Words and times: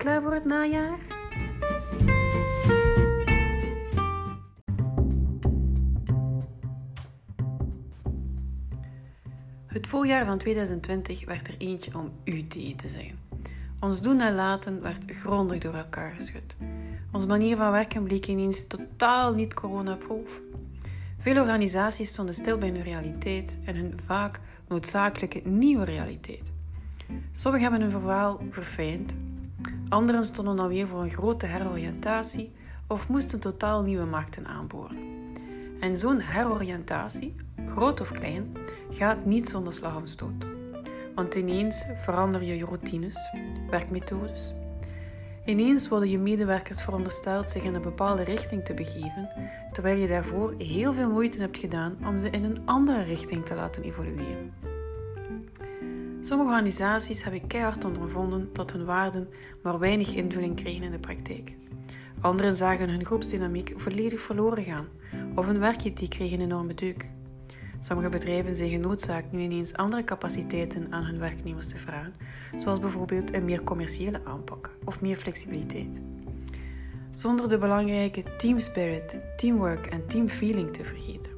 klaar 0.00 0.22
voor 0.22 0.34
het 0.34 0.44
najaar? 0.44 0.98
Het 9.66 9.86
voorjaar 9.86 10.26
van 10.26 10.38
2020 10.38 11.24
werd 11.24 11.48
er 11.48 11.54
eentje 11.58 11.98
om 11.98 12.12
u 12.24 12.46
te 12.46 12.88
zeggen. 12.88 13.18
Ons 13.80 14.00
doen 14.00 14.20
en 14.20 14.34
laten 14.34 14.82
werd 14.82 15.04
grondig 15.06 15.58
door 15.58 15.74
elkaar 15.74 16.12
geschud. 16.12 16.56
Onze 17.12 17.26
manier 17.26 17.56
van 17.56 17.70
werken 17.70 18.04
bleek 18.04 18.26
ineens 18.26 18.66
totaal 18.66 19.34
niet 19.34 19.54
coronaproof. 19.54 20.40
Veel 21.18 21.40
organisaties 21.40 22.08
stonden 22.08 22.34
stil 22.34 22.58
bij 22.58 22.68
hun 22.68 22.82
realiteit 22.82 23.58
en 23.64 23.76
hun 23.76 23.98
vaak 24.06 24.40
noodzakelijke 24.68 25.40
nieuwe 25.44 25.84
realiteit. 25.84 26.52
Sommigen 27.32 27.70
hebben 27.70 27.90
hun 27.90 28.00
verhaal 28.00 28.40
verfijnd, 28.50 29.14
anderen 29.90 30.24
stonden 30.24 30.58
alweer 30.58 30.86
voor 30.86 31.02
een 31.02 31.10
grote 31.10 31.46
heroriëntatie 31.46 32.52
of 32.86 33.08
moesten 33.08 33.40
totaal 33.40 33.82
nieuwe 33.82 34.04
markten 34.04 34.46
aanboren. 34.46 34.96
En 35.80 35.96
zo'n 35.96 36.20
heroriëntatie, 36.20 37.34
groot 37.68 38.00
of 38.00 38.12
klein, 38.12 38.56
gaat 38.90 39.24
niet 39.24 39.48
zonder 39.48 39.72
slag 39.72 39.96
of 39.96 40.08
stoot. 40.08 40.44
Want 41.14 41.34
ineens 41.34 41.84
verander 42.02 42.42
je 42.42 42.56
je 42.56 42.64
routines, 42.64 43.16
werkmethodes. 43.70 44.54
Ineens 45.44 45.88
worden 45.88 46.10
je 46.10 46.18
medewerkers 46.18 46.82
verondersteld 46.82 47.50
zich 47.50 47.62
in 47.62 47.74
een 47.74 47.82
bepaalde 47.82 48.22
richting 48.22 48.64
te 48.64 48.74
begeven, 48.74 49.28
terwijl 49.72 49.98
je 49.98 50.08
daarvoor 50.08 50.54
heel 50.58 50.92
veel 50.92 51.10
moeite 51.10 51.40
hebt 51.40 51.58
gedaan 51.58 51.96
om 52.06 52.18
ze 52.18 52.30
in 52.30 52.44
een 52.44 52.58
andere 52.64 53.02
richting 53.02 53.46
te 53.46 53.54
laten 53.54 53.82
evolueren. 53.82 54.69
Sommige 56.22 56.50
organisaties 56.50 57.22
hebben 57.22 57.46
keihard 57.46 57.84
ondervonden 57.84 58.48
dat 58.52 58.72
hun 58.72 58.84
waarden 58.84 59.28
maar 59.62 59.78
weinig 59.78 60.14
invulling 60.14 60.56
kregen 60.56 60.82
in 60.82 60.90
de 60.90 60.98
praktijk. 60.98 61.56
Anderen 62.20 62.54
zagen 62.54 62.90
hun 62.90 63.04
groepsdynamiek 63.04 63.72
volledig 63.76 64.20
verloren 64.20 64.64
gaan, 64.64 64.88
of 65.34 65.46
hun 65.46 65.58
werkethiek 65.58 66.10
kreeg 66.10 66.32
een 66.32 66.40
enorme 66.40 66.74
deuk. 66.74 67.10
Sommige 67.80 68.08
bedrijven 68.08 68.54
zijn 68.54 68.70
genoodzaakt 68.70 69.32
nu 69.32 69.40
ineens 69.40 69.74
andere 69.74 70.04
capaciteiten 70.04 70.92
aan 70.92 71.04
hun 71.04 71.18
werknemers 71.18 71.66
te 71.68 71.78
vragen, 71.78 72.14
zoals 72.56 72.80
bijvoorbeeld 72.80 73.34
een 73.34 73.44
meer 73.44 73.64
commerciële 73.64 74.20
aanpak 74.24 74.70
of 74.84 75.00
meer 75.00 75.16
flexibiliteit. 75.16 76.00
Zonder 77.12 77.48
de 77.48 77.58
belangrijke 77.58 78.36
team 78.36 78.58
spirit, 78.58 79.20
teamwork 79.36 79.86
en 79.86 80.06
teamfeeling 80.06 80.72
te 80.72 80.84
vergeten. 80.84 81.32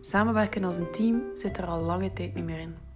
Samenwerken 0.00 0.64
als 0.64 0.76
een 0.76 0.90
team 0.90 1.22
zit 1.34 1.58
er 1.58 1.66
al 1.66 1.82
lange 1.82 2.12
tijd 2.12 2.34
niet 2.34 2.44
meer 2.44 2.58
in. 2.58 2.89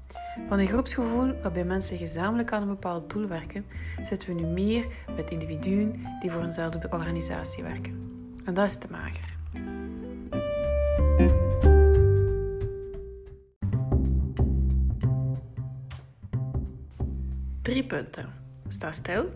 Van 0.48 0.58
een 0.58 0.66
groepsgevoel 0.66 1.40
waarbij 1.42 1.64
mensen 1.64 1.98
gezamenlijk 1.98 2.52
aan 2.52 2.62
een 2.62 2.68
bepaald 2.68 3.10
doel 3.10 3.27
werken, 3.27 3.66
zitten 4.02 4.28
we 4.28 4.34
nu 4.34 4.46
meer 4.46 4.86
met 5.16 5.30
individuen 5.30 6.06
die 6.20 6.30
voor 6.30 6.42
eenzelfde 6.42 6.88
organisatie 6.90 7.62
werken. 7.62 8.12
En 8.44 8.55
dat 8.55 8.66
is 8.66 8.77
te 8.77 8.88
mager. 8.90 9.32
Drie 17.62 17.84
punten. 17.84 18.32
Sta 18.68 18.92
stil, 18.92 19.30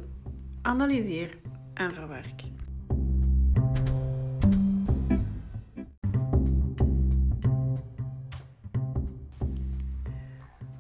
analyseer 0.63 1.39
en 1.75 1.91
verwerk. 1.91 2.43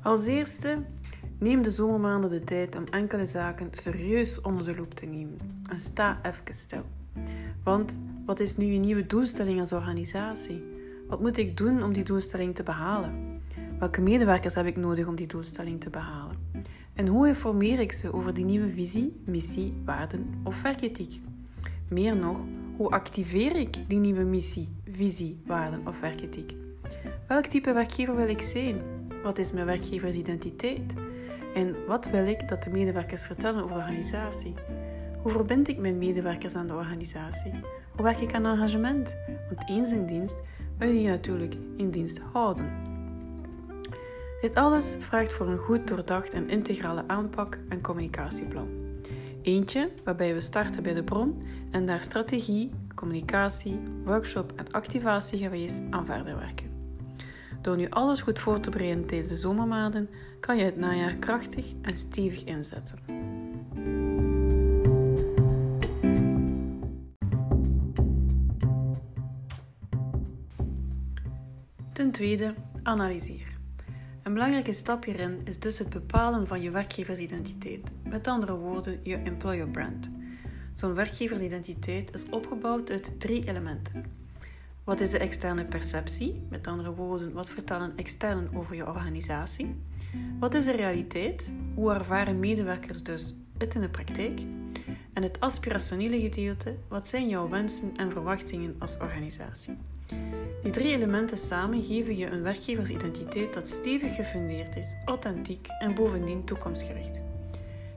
Als 0.09 0.27
eerste, 0.27 0.83
neem 1.39 1.63
de 1.63 1.71
zomermaanden 1.71 2.31
de 2.31 2.45
tijd 2.45 2.77
om 2.77 2.85
enkele 2.85 3.27
zaken 3.27 3.69
serieus 3.73 4.41
onder 4.41 4.65
de 4.65 4.77
loep 4.77 4.95
te 4.95 5.07
nemen. 5.07 5.39
En 5.71 5.81
sta 5.81 6.21
even 6.23 6.55
stil. 6.55 6.83
Want 7.65 8.01
wat 8.27 8.41
is 8.41 8.57
nu 8.57 8.67
je 8.67 8.79
nieuwe 8.79 9.07
doelstelling 9.07 9.61
als 9.61 9.73
organisatie? 9.73 10.65
Wat 11.09 11.21
moet 11.21 11.37
ik 11.37 11.57
doen 11.57 11.83
om 11.83 11.93
die 11.93 12.05
doelstelling 12.05 12.55
te 12.55 12.63
behalen? 12.63 13.41
Welke 13.79 14.01
medewerkers 14.01 14.55
heb 14.55 14.67
ik 14.67 14.77
nodig 14.77 15.07
om 15.07 15.15
die 15.15 15.27
doelstelling 15.27 15.81
te 15.81 15.91
behalen? 15.91 16.37
En 16.95 17.07
hoe 17.07 17.29
informeer 17.29 17.81
ik 17.81 17.93
ze 17.93 18.13
over 18.13 18.35
die 18.35 18.45
nieuwe 18.45 18.71
visie, 18.71 19.21
missie, 19.25 19.75
waarden 19.85 20.41
of 20.45 20.63
werkethiek? 20.63 21.21
Meer 21.89 22.17
nog, 22.17 22.41
hoe 22.77 22.91
activeer 22.91 23.57
ik 23.57 23.77
die 23.89 23.99
nieuwe 23.99 24.25
missie, 24.25 24.69
visie, 24.91 25.41
waarden 25.47 25.87
of 25.87 26.01
werkethiek? 26.01 26.55
Welk 27.27 27.45
type 27.45 27.73
werkgever 27.73 28.17
wil 28.17 28.29
ik 28.29 28.41
zijn? 28.41 28.98
Wat 29.23 29.39
is 29.39 29.53
mijn 29.53 29.67
werkgeversidentiteit? 29.67 30.95
En 31.55 31.87
wat 31.87 32.11
wil 32.11 32.27
ik 32.27 32.49
dat 32.49 32.63
de 32.63 32.71
medewerkers 32.71 33.27
vertellen 33.27 33.63
over 33.63 33.77
de 33.77 33.83
organisatie? 33.83 34.55
Hoe 35.23 35.31
verbind 35.31 35.69
ik 35.69 35.79
mijn 35.79 35.99
medewerkers 35.99 36.55
aan 36.55 36.67
de 36.67 36.75
organisatie? 36.75 37.53
Hoe 37.95 38.03
werk 38.03 38.19
ik 38.19 38.35
aan 38.35 38.47
engagement? 38.47 39.17
Want 39.49 39.69
eens 39.69 39.93
in 39.93 40.07
dienst 40.07 40.41
wil 40.79 40.89
je 40.89 41.03
je 41.03 41.09
natuurlijk 41.09 41.55
in 41.77 41.91
dienst 41.91 42.21
houden. 42.33 42.87
Dit 44.41 44.55
alles 44.55 44.97
vraagt 44.99 45.35
voor 45.35 45.49
een 45.49 45.59
goed 45.59 45.89
doordacht 45.89 46.35
en 46.35 46.49
integrale 46.49 47.05
aanpak 47.07 47.59
en 47.69 47.81
communicatieplan. 47.81 48.69
Eentje 49.43 49.91
waarbij 50.05 50.35
we 50.35 50.41
starten 50.41 50.83
bij 50.83 50.95
de 50.95 51.05
bron 51.05 51.43
en 51.71 51.87
daar 51.87 52.03
strategie, 52.03 52.71
communicatie, 52.95 53.81
workshop 54.05 54.53
en 54.57 54.71
activatie 54.71 55.39
geweest 55.39 55.83
aan 55.91 56.07
verder 56.07 56.37
werken. 56.37 56.68
Door 57.61 57.77
nu 57.77 57.89
alles 57.91 58.23
goed 58.23 58.39
voor 58.39 58.61
te 58.61 58.71
bereiden 58.71 59.07
tijdens 59.07 59.29
de 59.29 59.37
zomermaanden, 59.37 60.09
kan 60.41 60.57
je 60.57 60.65
het 60.65 60.77
najaar 60.77 61.15
krachtig 61.15 61.73
en 61.83 61.97
stevig 61.97 62.45
inzetten. 62.45 62.99
Ten 71.93 72.11
tweede, 72.11 72.55
analyseer. 72.83 73.57
Een 74.23 74.33
belangrijke 74.33 74.73
stap 74.73 75.05
hierin 75.05 75.41
is 75.45 75.59
dus 75.59 75.79
het 75.79 75.89
bepalen 75.89 76.47
van 76.47 76.61
je 76.61 76.71
werkgeversidentiteit, 76.71 77.91
met 78.05 78.27
andere 78.27 78.55
woorden, 78.55 79.01
je 79.03 79.17
employer 79.17 79.69
brand. 79.69 80.11
Zo'n 80.73 80.95
werkgeversidentiteit 80.95 82.15
is 82.15 82.29
opgebouwd 82.31 82.91
uit 82.91 83.21
drie 83.21 83.49
elementen: 83.49 84.05
wat 84.89 85.01
is 85.01 85.11
de 85.11 85.19
externe 85.19 85.65
perceptie? 85.65 86.43
Met 86.49 86.67
andere 86.67 86.95
woorden, 86.95 87.33
wat 87.33 87.51
vertellen 87.51 87.93
externen 87.97 88.49
over 88.55 88.75
je 88.75 88.87
organisatie? 88.87 89.77
Wat 90.39 90.55
is 90.55 90.65
de 90.65 90.77
realiteit? 90.77 91.53
Hoe 91.75 91.93
ervaren 91.93 92.39
medewerkers 92.39 93.03
dus 93.03 93.35
het 93.59 93.75
in 93.75 93.81
de 93.81 93.89
praktijk? 93.89 94.41
En 95.13 95.23
het 95.23 95.41
aspirationele 95.41 96.21
gedeelte, 96.21 96.75
wat 96.89 97.09
zijn 97.09 97.29
jouw 97.29 97.49
wensen 97.49 97.97
en 97.97 98.11
verwachtingen 98.11 98.75
als 98.79 98.99
organisatie? 98.99 99.77
Die 100.63 100.73
drie 100.73 100.93
elementen 100.93 101.39
samen 101.39 101.83
geven 101.83 102.17
je 102.17 102.31
een 102.31 102.43
werkgeversidentiteit 102.43 103.55
dat 103.55 103.69
stevig 103.69 104.15
gefundeerd 104.15 104.77
is, 104.77 104.95
authentiek 105.05 105.67
en 105.79 105.95
bovendien 105.95 106.45
toekomstgericht. 106.45 107.21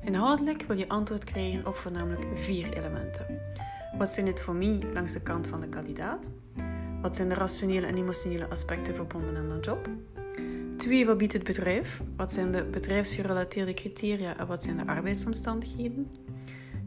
Inhoudelijk 0.03 0.63
wil 0.67 0.77
je 0.77 0.89
antwoord 0.89 1.23
krijgen 1.23 1.67
op 1.67 1.75
voornamelijk 1.75 2.25
vier 2.33 2.73
elementen. 2.77 3.25
Wat 3.97 4.09
zijn 4.09 4.27
het 4.27 4.41
voor 4.41 4.55
mij 4.55 4.79
langs 4.93 5.13
de 5.13 5.21
kant 5.21 5.47
van 5.47 5.61
de 5.61 5.69
kandidaat? 5.69 6.29
Wat 7.01 7.15
zijn 7.15 7.29
de 7.29 7.35
rationele 7.35 7.85
en 7.85 7.97
emotionele 7.97 8.49
aspecten 8.49 8.95
verbonden 8.95 9.37
aan 9.37 9.51
een 9.51 9.59
job? 9.59 9.89
Twee, 10.77 11.05
wat 11.05 11.17
biedt 11.17 11.33
het 11.33 11.43
bedrijf? 11.43 12.01
Wat 12.15 12.33
zijn 12.33 12.51
de 12.51 12.63
bedrijfsgerelateerde 12.63 13.73
criteria 13.73 14.37
en 14.37 14.47
wat 14.47 14.63
zijn 14.63 14.77
de 14.77 14.85
arbeidsomstandigheden? 14.85 16.11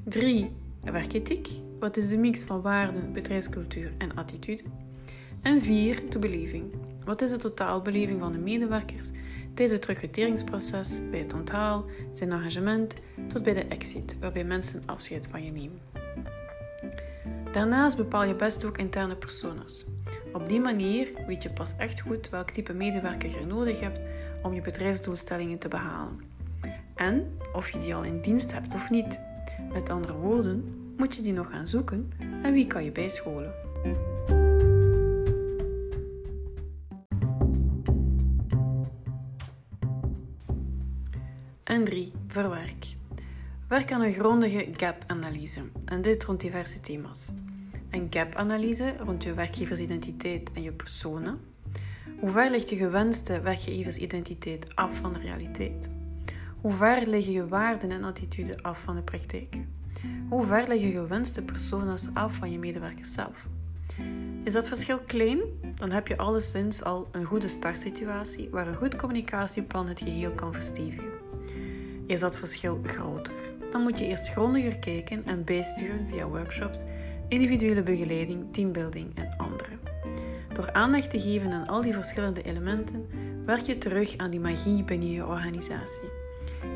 Drie, 0.05 0.53
werkethiek. 0.83 1.49
Wat 1.79 1.97
is 1.97 2.09
de 2.09 2.17
mix 2.17 2.45
van 2.45 2.63
waarden, 2.63 3.13
bedrijfscultuur 3.13 3.93
en 3.99 4.15
attitude? 4.15 4.63
En 5.43 5.63
vier, 5.63 6.03
de 6.11 6.19
beleving. 6.19 6.65
Wat 7.05 7.23
is 7.23 7.31
de 7.31 7.37
totaalbeleving 7.37 8.21
van 8.21 8.33
de 8.33 8.39
medewerkers 8.39 9.11
tijdens 9.55 9.79
het 9.79 9.87
recruteringsproces, 9.87 11.01
bij 11.11 11.21
het 11.21 11.35
onthaal, 11.35 11.85
zijn 12.13 12.33
engagement, 12.33 12.95
tot 13.27 13.43
bij 13.43 13.55
de 13.55 13.65
exit, 13.65 14.17
waarbij 14.21 14.45
mensen 14.45 14.83
afscheid 14.87 15.29
van 15.31 15.45
je 15.45 15.51
nemen. 15.51 15.81
Daarnaast 17.53 17.97
bepaal 17.97 18.25
je 18.25 18.35
best 18.35 18.65
ook 18.65 18.79
interne 18.79 19.17
personas. 19.17 19.85
Op 20.33 20.49
die 20.49 20.61
manier 20.61 21.09
weet 21.27 21.43
je 21.43 21.51
pas 21.51 21.73
echt 21.77 22.01
goed 22.01 22.29
welk 22.29 22.51
type 22.51 22.73
medewerker 22.73 23.31
je 23.31 23.47
nodig 23.47 23.81
hebt 23.81 24.01
om 24.43 24.55
je 24.55 24.61
bedrijfsdoelstellingen 24.61 25.59
te 25.59 25.69
behalen. 25.69 26.21
En 26.95 27.39
of 27.53 27.71
je 27.71 27.79
die 27.79 27.95
al 27.95 28.03
in 28.03 28.21
dienst 28.21 28.53
hebt 28.53 28.75
of 28.75 28.91
niet. 28.91 29.21
Met 29.73 29.91
andere 29.91 30.15
woorden, 30.15 30.65
moet 30.97 31.15
je 31.15 31.23
die 31.23 31.33
nog 31.33 31.51
gaan 31.51 31.67
zoeken 31.67 32.13
en 32.43 32.53
wie 32.53 32.67
kan 32.67 32.85
je 32.85 32.93
bijscholen. 32.93 33.53
En 41.65 41.85
3. 41.85 42.13
Verwerk. 42.29 42.87
Werk 43.69 43.93
aan 43.93 44.01
een 44.01 44.13
grondige 44.13 44.69
gap-analyse 44.73 45.61
en 45.85 46.03
dit 46.03 46.25
rond 46.25 46.41
diverse 46.41 46.81
thema's 46.81 47.31
een 47.95 48.07
gap-analyse 48.11 48.95
rond 48.99 49.23
je 49.23 49.35
werkgeversidentiteit 49.35 50.51
en 50.53 50.63
je 50.63 50.73
persona. 50.73 51.37
Hoe 52.21 52.31
ver 52.31 52.51
ligt 52.51 52.71
je 52.71 52.77
gewenste 52.77 53.41
werkgeversidentiteit 53.41 54.77
af 54.77 54.97
van 54.97 55.13
de 55.13 55.19
realiteit? 55.19 55.91
Hoe 56.61 56.73
ver 56.73 57.09
liggen 57.09 57.33
je 57.33 57.49
waarden 57.49 57.91
en 57.91 58.05
attitudes 58.05 58.63
af 58.63 58.81
van 58.81 58.95
de 58.95 59.03
praktijk? 59.03 59.57
Hoe 60.29 60.47
ver 60.47 60.69
liggen 60.69 60.93
gewenste 60.93 61.43
persona's 61.43 62.09
af 62.13 62.35
van 62.35 62.51
je 62.51 62.59
medewerkers 62.59 63.13
zelf? 63.13 63.47
Is 64.45 64.53
dat 64.53 64.69
verschil 64.69 64.99
klein? 64.99 65.41
Dan 65.75 65.91
heb 65.91 66.09
je 66.09 66.17
alleszins 66.17 66.83
al 66.83 67.09
een 67.13 67.25
goede 67.25 67.49
startsituatie 67.49 68.49
waar 68.51 68.67
een 68.67 68.77
goed 68.77 68.97
communicatieplan 68.97 69.89
het 69.89 70.01
geheel 70.01 70.33
kan 70.33 70.53
verstevigen. 70.53 71.13
Is 72.07 72.21
dat 72.21 72.39
verschil 72.39 72.81
groter? 72.83 73.35
Dan 73.71 73.83
moet 73.83 73.99
je 73.99 74.07
eerst 74.07 74.29
grondiger 74.29 74.79
kijken 74.79 75.25
en 75.27 75.45
bijsturen 75.45 76.07
via 76.11 76.27
workshops, 76.27 76.83
individuele 77.29 77.83
begeleiding, 77.83 78.53
teambuilding 78.53 79.17
en 79.17 79.35
andere. 79.37 79.71
Door 80.55 80.73
aandacht 80.73 81.11
te 81.11 81.21
geven 81.21 81.53
aan 81.53 81.67
al 81.67 81.83
die 81.83 81.93
verschillende 81.93 82.43
elementen, 82.43 83.07
werk 83.47 83.61
je 83.61 83.79
terug 83.79 84.17
aan 84.17 84.31
die 84.31 84.41
magie 84.41 84.85
binnen 84.85 85.11
je 85.11 85.27
organisatie. 85.27 86.09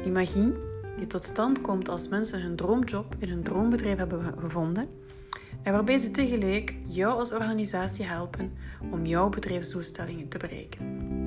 Die 0.02 0.12
magie 0.12 0.52
die 0.96 1.06
tot 1.06 1.24
stand 1.24 1.60
komt 1.60 1.88
als 1.88 2.08
mensen 2.08 2.42
hun 2.42 2.56
droomjob 2.56 3.14
in 3.18 3.28
hun 3.28 3.42
droombedrijf 3.42 3.96
hebben 3.96 4.34
gevonden 4.38 4.88
en 5.62 5.72
waarbij 5.72 5.98
ze 5.98 6.10
tegelijk 6.10 6.74
jou 6.86 7.18
als 7.18 7.32
organisatie 7.32 8.04
helpen 8.04 8.52
om 8.90 9.06
jouw 9.06 9.28
bedrijfsdoelstellingen 9.28 10.28
te 10.28 10.38
bereiken. 10.38 11.17